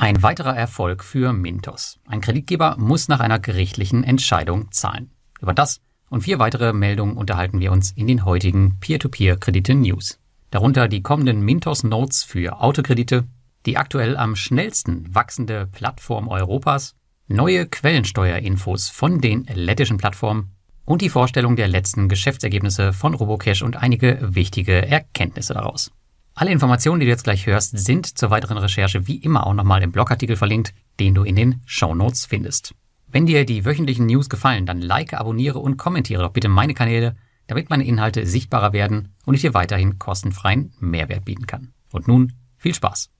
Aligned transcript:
Ein 0.00 0.22
weiterer 0.22 0.56
Erfolg 0.56 1.04
für 1.04 1.34
Mintos. 1.34 2.00
Ein 2.06 2.22
Kreditgeber 2.22 2.74
muss 2.78 3.08
nach 3.08 3.20
einer 3.20 3.38
gerichtlichen 3.38 4.02
Entscheidung 4.02 4.72
zahlen. 4.72 5.10
Über 5.42 5.52
das 5.52 5.82
und 6.08 6.22
vier 6.22 6.38
weitere 6.38 6.72
Meldungen 6.72 7.18
unterhalten 7.18 7.60
wir 7.60 7.70
uns 7.70 7.92
in 7.92 8.06
den 8.06 8.24
heutigen 8.24 8.80
Peer-to-Peer-Kredite-News. 8.80 10.18
Darunter 10.50 10.88
die 10.88 11.02
kommenden 11.02 11.42
Mintos 11.42 11.84
Notes 11.84 12.24
für 12.24 12.62
Autokredite, 12.62 13.26
die 13.66 13.76
aktuell 13.76 14.16
am 14.16 14.36
schnellsten 14.36 15.14
wachsende 15.14 15.66
Plattform 15.66 16.28
Europas, 16.28 16.94
neue 17.28 17.66
Quellensteuerinfos 17.66 18.88
von 18.88 19.20
den 19.20 19.44
lettischen 19.52 19.98
Plattformen 19.98 20.56
und 20.86 21.02
die 21.02 21.10
Vorstellung 21.10 21.56
der 21.56 21.68
letzten 21.68 22.08
Geschäftsergebnisse 22.08 22.94
von 22.94 23.12
Robocash 23.12 23.60
und 23.60 23.76
einige 23.76 24.18
wichtige 24.34 24.80
Erkenntnisse 24.88 25.52
daraus. 25.52 25.90
Alle 26.40 26.52
Informationen, 26.52 27.00
die 27.00 27.04
du 27.04 27.10
jetzt 27.10 27.24
gleich 27.24 27.44
hörst, 27.44 27.76
sind 27.76 28.18
zur 28.18 28.30
weiteren 28.30 28.56
Recherche 28.56 29.06
wie 29.06 29.16
immer 29.16 29.46
auch 29.46 29.52
nochmal 29.52 29.82
im 29.82 29.92
Blogartikel 29.92 30.36
verlinkt, 30.36 30.72
den 30.98 31.14
du 31.14 31.22
in 31.22 31.36
den 31.36 31.60
Show 31.66 31.94
Notes 31.94 32.24
findest. 32.24 32.74
Wenn 33.08 33.26
dir 33.26 33.44
die 33.44 33.66
wöchentlichen 33.66 34.06
News 34.06 34.30
gefallen, 34.30 34.64
dann 34.64 34.80
like, 34.80 35.12
abonniere 35.12 35.58
und 35.58 35.76
kommentiere 35.76 36.22
doch 36.22 36.30
bitte 36.30 36.48
meine 36.48 36.72
Kanäle, 36.72 37.14
damit 37.46 37.68
meine 37.68 37.84
Inhalte 37.84 38.24
sichtbarer 38.24 38.72
werden 38.72 39.12
und 39.26 39.34
ich 39.34 39.42
dir 39.42 39.52
weiterhin 39.52 39.98
kostenfreien 39.98 40.72
Mehrwert 40.80 41.26
bieten 41.26 41.46
kann. 41.46 41.74
Und 41.92 42.08
nun 42.08 42.32
viel 42.56 42.74
Spaß. 42.74 43.10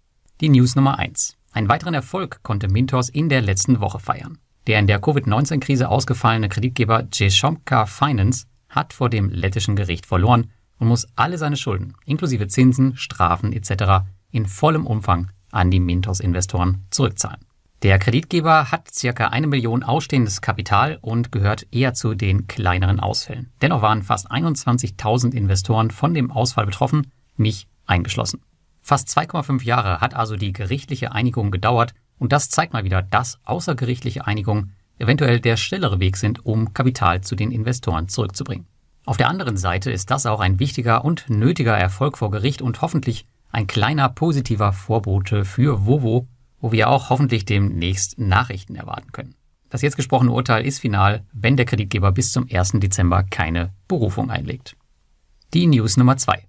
Die 0.40 0.48
News 0.48 0.74
Nummer 0.74 0.98
1. 0.98 1.36
Einen 1.52 1.68
weiteren 1.68 1.92
Erfolg 1.92 2.42
konnte 2.42 2.68
Mintos 2.68 3.10
in 3.10 3.28
der 3.28 3.42
letzten 3.42 3.80
Woche 3.80 3.98
feiern. 3.98 4.38
Der 4.66 4.78
in 4.78 4.86
der 4.86 4.98
Covid-19-Krise 4.98 5.90
ausgefallene 5.90 6.48
Kreditgeber 6.48 7.06
Jeshomka 7.12 7.84
Finance 7.84 8.46
hat 8.70 8.94
vor 8.94 9.10
dem 9.10 9.28
lettischen 9.28 9.76
Gericht 9.76 10.06
verloren 10.06 10.50
und 10.80 10.88
muss 10.88 11.06
alle 11.14 11.38
seine 11.38 11.56
Schulden, 11.56 11.94
inklusive 12.04 12.48
Zinsen, 12.48 12.96
Strafen 12.96 13.52
etc., 13.52 14.04
in 14.32 14.46
vollem 14.46 14.86
Umfang 14.86 15.30
an 15.52 15.70
die 15.70 15.80
Mintos-Investoren 15.80 16.86
zurückzahlen. 16.90 17.40
Der 17.82 17.98
Kreditgeber 17.98 18.70
hat 18.70 18.92
circa 18.92 19.28
eine 19.28 19.46
Million 19.46 19.82
ausstehendes 19.82 20.42
Kapital 20.42 20.98
und 21.00 21.32
gehört 21.32 21.66
eher 21.70 21.94
zu 21.94 22.14
den 22.14 22.46
kleineren 22.46 23.00
Ausfällen. 23.00 23.52
Dennoch 23.62 23.80
waren 23.80 24.02
fast 24.02 24.30
21.000 24.30 25.32
Investoren 25.32 25.90
von 25.90 26.12
dem 26.12 26.30
Ausfall 26.30 26.66
betroffen, 26.66 27.10
mich 27.36 27.68
eingeschlossen. 27.86 28.42
Fast 28.82 29.08
2,5 29.08 29.64
Jahre 29.64 30.00
hat 30.00 30.14
also 30.14 30.36
die 30.36 30.52
gerichtliche 30.52 31.12
Einigung 31.12 31.50
gedauert 31.50 31.94
und 32.18 32.32
das 32.32 32.50
zeigt 32.50 32.72
mal 32.74 32.84
wieder, 32.84 33.02
dass 33.02 33.38
außergerichtliche 33.44 34.26
Einigungen 34.26 34.74
eventuell 34.98 35.40
der 35.40 35.56
schnellere 35.56 36.00
Weg 36.00 36.18
sind, 36.18 36.44
um 36.44 36.74
Kapital 36.74 37.22
zu 37.22 37.34
den 37.34 37.50
Investoren 37.50 38.08
zurückzubringen. 38.08 38.66
Auf 39.06 39.16
der 39.16 39.28
anderen 39.28 39.56
Seite 39.56 39.90
ist 39.90 40.10
das 40.10 40.26
auch 40.26 40.40
ein 40.40 40.58
wichtiger 40.58 41.04
und 41.04 41.30
nötiger 41.30 41.76
Erfolg 41.76 42.18
vor 42.18 42.30
Gericht 42.30 42.62
und 42.62 42.82
hoffentlich 42.82 43.26
ein 43.50 43.66
kleiner 43.66 44.08
positiver 44.08 44.72
Vorbote 44.72 45.44
für 45.44 45.86
Vovo, 45.86 46.28
wo 46.60 46.72
wir 46.72 46.88
auch 46.90 47.10
hoffentlich 47.10 47.44
demnächst 47.44 48.18
Nachrichten 48.18 48.76
erwarten 48.76 49.12
können. 49.12 49.34
Das 49.70 49.82
jetzt 49.82 49.96
gesprochene 49.96 50.32
Urteil 50.32 50.66
ist 50.66 50.80
final, 50.80 51.24
wenn 51.32 51.56
der 51.56 51.64
Kreditgeber 51.64 52.12
bis 52.12 52.32
zum 52.32 52.46
1. 52.50 52.72
Dezember 52.74 53.22
keine 53.22 53.72
Berufung 53.88 54.30
einlegt. 54.30 54.76
Die 55.54 55.66
News 55.66 55.96
Nummer 55.96 56.16
zwei: 56.16 56.44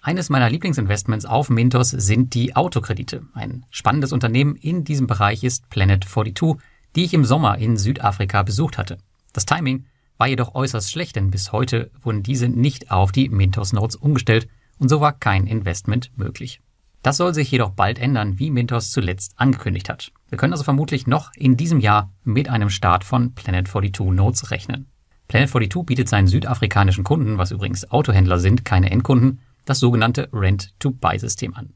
Eines 0.00 0.28
meiner 0.28 0.50
Lieblingsinvestments 0.50 1.26
auf 1.26 1.50
Mintos 1.50 1.90
sind 1.90 2.34
die 2.34 2.56
Autokredite. 2.56 3.22
Ein 3.34 3.64
spannendes 3.70 4.12
Unternehmen 4.12 4.56
in 4.56 4.84
diesem 4.84 5.06
Bereich 5.06 5.44
ist 5.44 5.68
Planet 5.70 6.04
42, 6.04 6.62
die 6.96 7.04
ich 7.04 7.14
im 7.14 7.24
Sommer 7.24 7.58
in 7.58 7.76
Südafrika 7.76 8.42
besucht 8.42 8.78
hatte. 8.78 8.98
Das 9.32 9.46
Timing 9.46 9.84
war 10.22 10.28
jedoch 10.28 10.54
äußerst 10.54 10.92
schlecht, 10.92 11.16
denn 11.16 11.32
bis 11.32 11.50
heute 11.50 11.90
wurden 12.00 12.22
diese 12.22 12.48
nicht 12.48 12.92
auf 12.92 13.10
die 13.10 13.28
Mintos 13.28 13.72
Notes 13.72 13.96
umgestellt 13.96 14.46
und 14.78 14.88
so 14.88 15.00
war 15.00 15.18
kein 15.18 15.48
Investment 15.48 16.12
möglich. 16.16 16.60
Das 17.02 17.16
soll 17.16 17.34
sich 17.34 17.50
jedoch 17.50 17.70
bald 17.70 17.98
ändern, 17.98 18.38
wie 18.38 18.52
Mintos 18.52 18.92
zuletzt 18.92 19.32
angekündigt 19.34 19.88
hat. 19.88 20.12
Wir 20.28 20.38
können 20.38 20.52
also 20.52 20.62
vermutlich 20.62 21.08
noch 21.08 21.32
in 21.34 21.56
diesem 21.56 21.80
Jahr 21.80 22.12
mit 22.22 22.48
einem 22.48 22.70
Start 22.70 23.02
von 23.02 23.34
Planet 23.34 23.66
42 23.66 24.12
Notes 24.12 24.52
rechnen. 24.52 24.86
Planet 25.26 25.50
42 25.50 25.86
bietet 25.86 26.08
seinen 26.08 26.28
südafrikanischen 26.28 27.02
Kunden, 27.02 27.36
was 27.38 27.50
übrigens 27.50 27.90
Autohändler 27.90 28.38
sind, 28.38 28.64
keine 28.64 28.92
Endkunden, 28.92 29.40
das 29.64 29.80
sogenannte 29.80 30.28
Rent-to-Buy-System 30.32 31.56
an. 31.56 31.72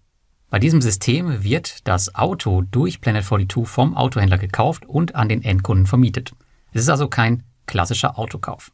Bei 0.51 0.61
diesem 0.61 0.81
System 0.81 1.43
wird 1.43 1.89
das 1.89 2.15
Auto 2.15 2.63
durch 2.63 3.01
Planet 3.01 3.25
42 3.25 3.67
vom 3.67 3.97
Autohändler 3.97 4.39
gekauft 4.39 4.87
und 4.87 5.17
an 5.17 5.29
den 5.29 5.43
Endkunden 5.43 5.87
vermietet. 5.87 6.31
Es 6.73 6.83
ist 6.83 6.91
also 6.91 7.09
kein 7.09 7.43
klassischer 7.67 8.19
Autokauf. 8.19 8.73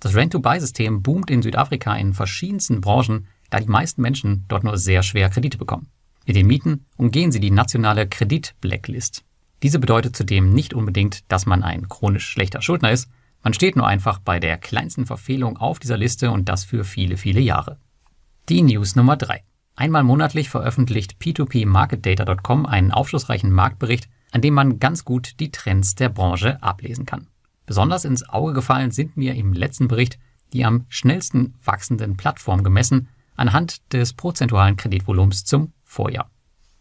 Das 0.00 0.14
Rent-to-Buy-System 0.14 1.02
boomt 1.02 1.30
in 1.30 1.42
Südafrika 1.42 1.94
in 1.96 2.14
verschiedensten 2.14 2.80
Branchen, 2.80 3.26
da 3.50 3.60
die 3.60 3.68
meisten 3.68 4.02
Menschen 4.02 4.44
dort 4.48 4.64
nur 4.64 4.76
sehr 4.76 5.02
schwer 5.02 5.30
Kredite 5.30 5.58
bekommen. 5.58 5.88
Mit 6.26 6.36
den 6.36 6.46
Mieten 6.46 6.84
umgehen 6.96 7.32
sie 7.32 7.40
die 7.40 7.50
nationale 7.50 8.08
Kredit-Blacklist. 8.08 9.24
Diese 9.62 9.78
bedeutet 9.78 10.16
zudem 10.16 10.52
nicht 10.52 10.74
unbedingt, 10.74 11.30
dass 11.30 11.46
man 11.46 11.62
ein 11.62 11.88
chronisch 11.88 12.28
schlechter 12.28 12.60
Schuldner 12.60 12.90
ist, 12.90 13.08
man 13.42 13.54
steht 13.54 13.76
nur 13.76 13.86
einfach 13.86 14.18
bei 14.18 14.40
der 14.40 14.58
kleinsten 14.58 15.06
Verfehlung 15.06 15.56
auf 15.56 15.78
dieser 15.78 15.96
Liste 15.96 16.32
und 16.32 16.48
das 16.48 16.64
für 16.64 16.82
viele, 16.82 17.16
viele 17.16 17.40
Jahre. 17.40 17.78
Die 18.48 18.60
News 18.60 18.96
Nummer 18.96 19.16
3. 19.16 19.44
Einmal 19.76 20.02
monatlich 20.02 20.48
veröffentlicht 20.50 21.16
P2P-MarketData.com 21.20 22.66
einen 22.66 22.90
aufschlussreichen 22.90 23.52
Marktbericht, 23.52 24.08
an 24.32 24.40
dem 24.40 24.54
man 24.54 24.80
ganz 24.80 25.04
gut 25.04 25.38
die 25.38 25.52
Trends 25.52 25.94
der 25.94 26.08
Branche 26.08 26.60
ablesen 26.62 27.06
kann. 27.06 27.28
Besonders 27.66 28.04
ins 28.04 28.28
Auge 28.28 28.52
gefallen 28.52 28.90
sind 28.90 29.16
mir 29.16 29.34
im 29.34 29.52
letzten 29.52 29.88
Bericht 29.88 30.18
die 30.52 30.64
am 30.64 30.86
schnellsten 30.88 31.54
wachsenden 31.64 32.16
Plattformen 32.16 32.64
gemessen 32.64 33.08
anhand 33.36 33.92
des 33.92 34.14
prozentualen 34.14 34.76
Kreditvolumens 34.76 35.44
zum 35.44 35.72
Vorjahr. 35.84 36.30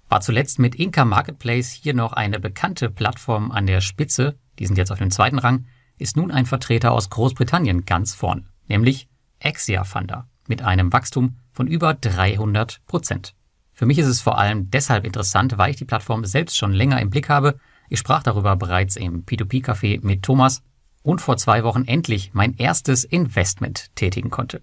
War 0.07 0.21
zuletzt 0.21 0.59
mit 0.59 0.75
Inca 0.75 1.03
Marketplace 1.03 1.71
hier 1.71 1.93
noch 1.93 2.13
eine 2.13 2.39
bekannte 2.39 2.89
Plattform 2.89 3.51
an 3.51 3.65
der 3.65 3.81
Spitze, 3.81 4.37
die 4.59 4.67
sind 4.67 4.77
jetzt 4.77 4.91
auf 4.91 4.99
dem 4.99 5.11
zweiten 5.11 5.39
Rang, 5.39 5.65
ist 5.97 6.15
nun 6.15 6.31
ein 6.31 6.45
Vertreter 6.45 6.91
aus 6.91 7.09
Großbritannien 7.09 7.85
ganz 7.85 8.13
vorne, 8.13 8.45
nämlich 8.67 9.07
Exia 9.39 9.83
Funder 9.83 10.27
mit 10.47 10.61
einem 10.61 10.93
Wachstum 10.93 11.37
von 11.51 11.67
über 11.67 11.93
300 11.93 12.81
Prozent. 12.85 13.35
Für 13.73 13.85
mich 13.85 13.97
ist 13.97 14.07
es 14.07 14.21
vor 14.21 14.37
allem 14.37 14.69
deshalb 14.69 15.05
interessant, 15.05 15.57
weil 15.57 15.71
ich 15.71 15.77
die 15.77 15.85
Plattform 15.85 16.23
selbst 16.23 16.55
schon 16.55 16.71
länger 16.71 17.01
im 17.01 17.09
Blick 17.09 17.27
habe. 17.27 17.59
Ich 17.89 17.99
sprach 17.99 18.23
darüber 18.23 18.55
bereits 18.55 18.95
im 18.95 19.25
P2P-Café 19.25 19.99
mit 20.05 20.23
Thomas 20.23 20.61
und 21.05 21.21
vor 21.21 21.37
zwei 21.37 21.63
Wochen 21.63 21.85
endlich 21.85 22.31
mein 22.33 22.55
erstes 22.57 23.03
Investment 23.03 23.95
tätigen 23.95 24.31
konnte. 24.31 24.61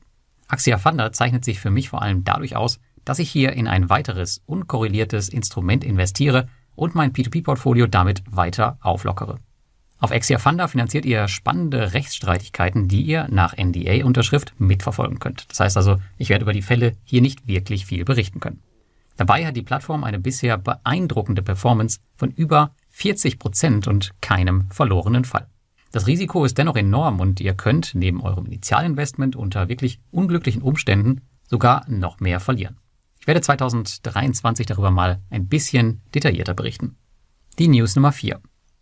Axia 0.49 0.77
Funder 0.77 1.13
zeichnet 1.13 1.45
sich 1.45 1.61
für 1.61 1.71
mich 1.71 1.89
vor 1.89 2.03
allem 2.03 2.25
dadurch 2.25 2.57
aus, 2.57 2.81
dass 3.05 3.21
ich 3.21 3.31
hier 3.31 3.53
in 3.53 3.69
ein 3.69 3.89
weiteres 3.89 4.43
unkorreliertes 4.45 5.29
Instrument 5.29 5.85
investiere 5.85 6.49
und 6.75 6.95
mein 6.95 7.13
P2P-Portfolio 7.13 7.87
damit 7.87 8.23
weiter 8.29 8.77
auflockere. 8.81 9.37
Auf 9.99 10.11
Axia 10.11 10.39
Funder 10.39 10.67
finanziert 10.67 11.05
ihr 11.05 11.29
spannende 11.29 11.95
Rechtsstreitigkeiten, 11.95 12.89
die 12.89 13.03
ihr 13.03 13.29
nach 13.31 13.57
NDA-Unterschrift 13.57 14.53
mitverfolgen 14.59 15.21
könnt. 15.21 15.49
Das 15.49 15.61
heißt 15.61 15.77
also, 15.77 15.99
ich 16.19 16.29
werde 16.29 16.43
über 16.43 16.53
die 16.53 16.63
Fälle 16.63 16.97
hier 17.05 17.23
nicht 17.23 17.47
wirklich 17.47 17.87
viel 17.87 18.05
berichten 18.05 18.41
können. 18.41 18.63
Dabei 19.17 19.47
hat 19.47 19.57
die 19.57 19.63
Plattform 19.63 20.03
eine 20.03 20.19
bisher 20.19 20.59
beeindruckende 20.59 21.43
Performance 21.43 22.01
von 22.17 22.31
über 22.31 22.75
40 22.91 23.39
Prozent 23.39 23.87
und 23.87 24.11
keinem 24.21 24.69
verlorenen 24.71 25.25
Fall. 25.25 25.47
Das 25.93 26.07
Risiko 26.07 26.47
ist 26.47 26.57
dennoch 26.57 26.77
enorm 26.77 27.21
und 27.21 27.39
ihr 27.39 27.53
könnt 27.53 27.95
neben 27.95 28.23
eurem 28.23 28.47
Initialinvestment 28.47 29.37
unter 29.37 29.69
wirklich 29.69 30.01
unglücklichen 30.11 30.63
Umständen 30.63 31.21
sogar 31.47 31.85
noch 31.87 32.19
mehr 32.19 32.41
verlieren. 32.41 32.79
Ich 33.21 33.27
werde 33.27 33.43
2023 33.43 34.67
darüber 34.67 34.91
mal 34.91 35.21
ein 35.29 35.49
bisschen 35.49 36.01
detaillierter 36.15 36.55
berichten. 36.55 36.97
Die 37.59 37.69
News 37.69 37.95
Nummer 37.95 38.11
4. 38.11 38.41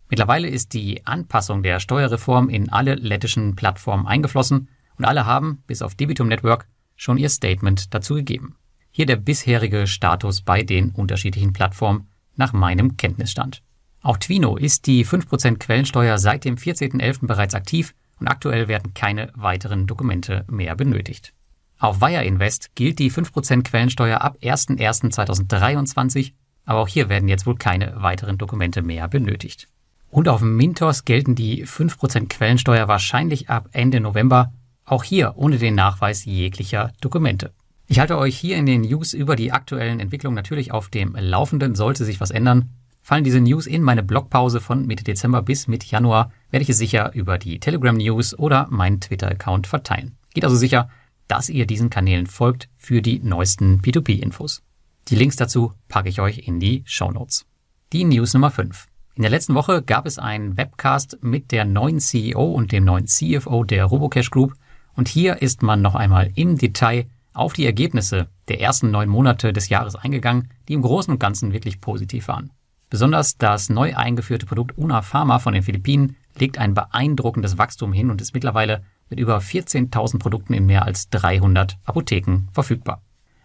Mittlerweile 0.09 0.47
ist 0.47 0.73
die 0.73 1.05
Anpassung 1.05 1.63
der 1.63 1.81
Steuerreform 1.81 2.47
in 2.47 2.69
alle 2.69 2.95
lettischen 2.95 3.55
Plattformen 3.55 4.07
eingeflossen 4.07 4.69
und 4.97 5.03
alle 5.03 5.25
haben, 5.25 5.63
bis 5.67 5.81
auf 5.81 5.95
Debitum 5.95 6.29
Network, 6.29 6.67
schon 6.95 7.17
ihr 7.17 7.29
Statement 7.29 7.93
dazu 7.93 8.15
gegeben. 8.15 8.55
Hier 8.89 9.05
der 9.05 9.17
bisherige 9.17 9.85
Status 9.85 10.41
bei 10.41 10.63
den 10.63 10.91
unterschiedlichen 10.91 11.51
Plattformen 11.51 12.07
nach 12.35 12.53
meinem 12.53 12.95
Kenntnisstand. 12.95 13.63
Auch 14.01 14.17
Twino 14.17 14.57
ist 14.57 14.87
die 14.87 15.05
5% 15.05 15.57
Quellensteuer 15.57 16.17
seit 16.17 16.43
dem 16.45 16.55
14.11. 16.55 17.27
bereits 17.27 17.53
aktiv 17.53 17.93
und 18.19 18.27
aktuell 18.27 18.67
werden 18.67 18.93
keine 18.93 19.31
weiteren 19.35 19.85
Dokumente 19.85 20.43
mehr 20.49 20.75
benötigt. 20.75 21.33
Auf 21.77 22.01
Wire 22.01 22.23
Invest 22.23 22.75
gilt 22.75 22.99
die 22.99 23.11
5% 23.11 23.63
Quellensteuer 23.63 24.21
ab 24.21 24.37
01.01.2023, 24.41 26.33
aber 26.65 26.79
auch 26.79 26.87
hier 26.87 27.09
werden 27.09 27.27
jetzt 27.27 27.45
wohl 27.45 27.55
keine 27.55 27.93
weiteren 28.01 28.37
Dokumente 28.37 28.81
mehr 28.81 29.07
benötigt. 29.07 29.67
Und 30.09 30.27
auf 30.27 30.41
Mintos 30.41 31.05
gelten 31.05 31.35
die 31.35 31.65
5% 31.65 32.27
Quellensteuer 32.27 32.87
wahrscheinlich 32.87 33.49
ab 33.49 33.69
Ende 33.71 33.99
November, 33.99 34.51
auch 34.85 35.03
hier 35.03 35.33
ohne 35.37 35.57
den 35.57 35.75
Nachweis 35.75 36.25
jeglicher 36.25 36.91
Dokumente. 37.01 37.51
Ich 37.87 37.99
halte 37.99 38.17
euch 38.17 38.37
hier 38.37 38.57
in 38.57 38.65
den 38.65 38.81
News 38.81 39.13
über 39.13 39.35
die 39.35 39.51
aktuellen 39.51 39.99
Entwicklungen 39.99 40.35
natürlich 40.35 40.71
auf 40.71 40.89
dem 40.89 41.15
Laufenden, 41.15 41.75
sollte 41.75 42.05
sich 42.05 42.19
was 42.19 42.31
ändern. 42.31 42.69
Fallen 43.01 43.23
diese 43.23 43.41
News 43.41 43.65
in 43.65 43.81
meine 43.81 44.03
Blogpause 44.03 44.61
von 44.61 44.85
Mitte 44.85 45.03
Dezember 45.03 45.41
bis 45.41 45.67
Mitte 45.67 45.87
Januar, 45.87 46.31
werde 46.51 46.63
ich 46.63 46.69
es 46.69 46.77
sicher 46.77 47.13
über 47.13 47.37
die 47.37 47.59
Telegram 47.59 47.95
News 47.95 48.37
oder 48.37 48.67
meinen 48.69 49.01
Twitter-Account 49.01 49.65
verteilen. 49.65 50.17
Geht 50.33 50.43
also 50.43 50.55
sicher, 50.55 50.89
dass 51.27 51.49
ihr 51.49 51.65
diesen 51.65 51.89
Kanälen 51.89 52.27
folgt 52.27 52.69
für 52.77 53.01
die 53.01 53.19
neuesten 53.19 53.81
P2P-Infos. 53.81 54.61
Die 55.07 55.15
Links 55.15 55.35
dazu 55.35 55.73
packe 55.87 56.09
ich 56.09 56.21
euch 56.21 56.47
in 56.47 56.59
die 56.59 56.83
Show 56.85 57.09
Notes. 57.11 57.45
Die 57.91 58.03
News 58.03 58.33
Nummer 58.33 58.51
5. 58.51 58.87
In 59.15 59.23
der 59.23 59.31
letzten 59.31 59.55
Woche 59.55 59.81
gab 59.81 60.05
es 60.05 60.19
einen 60.19 60.55
Webcast 60.55 61.17
mit 61.21 61.51
der 61.51 61.65
neuen 61.65 61.99
CEO 61.99 62.51
und 62.51 62.71
dem 62.71 62.85
neuen 62.85 63.07
CFO 63.07 63.63
der 63.63 63.85
Robocash 63.85 64.29
Group 64.29 64.53
und 64.95 65.07
hier 65.07 65.41
ist 65.41 65.63
man 65.63 65.81
noch 65.81 65.95
einmal 65.95 66.31
im 66.35 66.57
Detail 66.57 67.07
auf 67.33 67.53
die 67.53 67.65
Ergebnisse 67.65 68.27
der 68.47 68.61
ersten 68.61 68.91
neun 68.91 69.09
Monate 69.09 69.53
des 69.53 69.69
Jahres 69.69 69.95
eingegangen, 69.95 70.49
die 70.67 70.73
im 70.73 70.81
Großen 70.81 71.11
und 71.11 71.19
Ganzen 71.19 71.53
wirklich 71.53 71.81
positiv 71.81 72.27
waren. 72.27 72.51
Besonders 72.91 73.37
das 73.37 73.69
neu 73.69 73.95
eingeführte 73.95 74.45
Produkt 74.45 74.77
Una 74.77 75.01
Pharma 75.01 75.39
von 75.39 75.53
den 75.53 75.63
Philippinen 75.63 76.17
legt 76.37 76.57
ein 76.57 76.73
beeindruckendes 76.73 77.57
Wachstum 77.57 77.93
hin 77.93 78.11
und 78.11 78.19
ist 78.19 78.33
mittlerweile 78.33 78.83
mit 79.09 79.17
über 79.17 79.37
14.000 79.37 80.19
Produkten 80.19 80.53
in 80.53 80.65
mehr 80.65 80.83
als 80.83 81.09
300 81.09 81.77
Apotheken 81.85 82.49
verfügbar. 82.51 83.01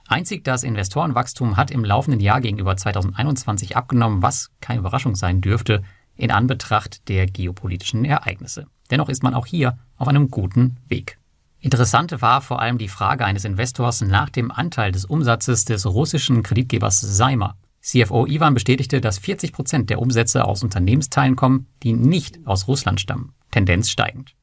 Einzig 0.08 0.42
das 0.42 0.64
Investorenwachstum 0.64 1.56
hat 1.56 1.70
im 1.70 1.84
laufenden 1.84 2.20
Jahr 2.20 2.40
gegenüber 2.40 2.76
2021 2.76 3.76
abgenommen, 3.76 4.20
was 4.20 4.50
keine 4.60 4.80
Überraschung 4.80 5.14
sein 5.14 5.40
dürfte 5.40 5.84
in 6.16 6.32
Anbetracht 6.32 7.08
der 7.08 7.26
geopolitischen 7.26 8.04
Ereignisse. 8.04 8.66
Dennoch 8.90 9.08
ist 9.08 9.22
man 9.22 9.34
auch 9.34 9.46
hier 9.46 9.78
auf 9.96 10.08
einem 10.08 10.28
guten 10.28 10.78
Weg. 10.88 11.18
Interessant 11.60 12.20
war 12.20 12.40
vor 12.40 12.60
allem 12.60 12.78
die 12.78 12.88
Frage 12.88 13.24
eines 13.24 13.44
Investors 13.44 14.00
nach 14.00 14.28
dem 14.28 14.50
Anteil 14.50 14.90
des 14.90 15.04
Umsatzes 15.04 15.64
des 15.64 15.86
russischen 15.86 16.42
Kreditgebers 16.42 17.00
Seimer. 17.00 17.56
CFO 17.86 18.26
Ivan 18.26 18.52
bestätigte, 18.52 19.00
dass 19.00 19.20
40 19.20 19.52
Prozent 19.52 19.90
der 19.90 20.00
Umsätze 20.00 20.44
aus 20.44 20.64
Unternehmensteilen 20.64 21.36
kommen, 21.36 21.68
die 21.84 21.92
nicht 21.92 22.44
aus 22.44 22.66
Russland 22.66 23.00
stammen, 23.00 23.32
Tendenz 23.52 23.90
steigend. 23.90 24.34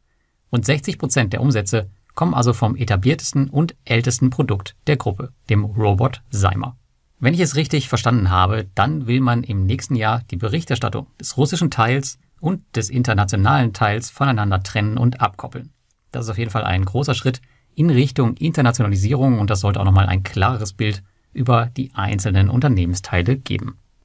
Rund 0.49 0.65
60 0.65 0.97
Prozent 0.97 1.33
der 1.33 1.41
Umsätze 1.41 1.89
kommen 2.15 2.33
also 2.33 2.53
vom 2.53 2.77
etabliertesten 2.77 3.49
und 3.49 3.75
ältesten 3.83 4.29
Produkt 4.29 4.77
der 4.87 4.95
Gruppe, 4.95 5.33
dem 5.49 5.65
Robot 5.65 6.21
Seimer. 6.29 6.77
Wenn 7.19 7.33
ich 7.33 7.41
es 7.41 7.57
richtig 7.57 7.89
verstanden 7.89 8.29
habe, 8.29 8.69
dann 8.75 9.07
will 9.07 9.19
man 9.19 9.43
im 9.43 9.65
nächsten 9.65 9.95
Jahr 9.95 10.21
die 10.31 10.37
Berichterstattung 10.37 11.07
des 11.19 11.35
russischen 11.35 11.69
Teils 11.69 12.19
und 12.39 12.61
des 12.77 12.89
internationalen 12.89 13.73
Teils 13.73 14.09
voneinander 14.09 14.63
trennen 14.63 14.97
und 14.97 15.19
abkoppeln. 15.19 15.73
Das 16.11 16.25
ist 16.25 16.31
auf 16.31 16.37
jeden 16.37 16.51
Fall 16.51 16.63
ein 16.63 16.85
großer 16.85 17.13
Schritt 17.13 17.41
in 17.75 17.89
Richtung 17.89 18.37
Internationalisierung 18.37 19.39
und 19.39 19.49
das 19.49 19.59
sollte 19.59 19.81
auch 19.81 19.85
nochmal 19.85 20.05
ein 20.05 20.23
klares 20.23 20.71
Bild 20.71 21.03
über 21.33 21.69
die 21.75 21.91
einzelnen 21.93 22.49
Unternehmensteile 22.49 23.37
geben. 23.37 23.77